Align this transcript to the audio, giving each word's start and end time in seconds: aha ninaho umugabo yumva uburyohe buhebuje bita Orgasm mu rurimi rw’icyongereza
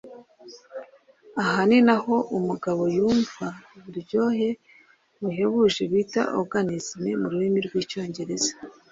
aha 1.41 1.61
ninaho 1.69 2.15
umugabo 2.37 2.83
yumva 2.97 3.45
uburyohe 3.77 4.49
buhebuje 5.19 5.81
bita 5.91 6.21
Orgasm 6.39 7.01
mu 7.19 7.27
rurimi 7.31 7.59
rw’icyongereza 7.65 8.51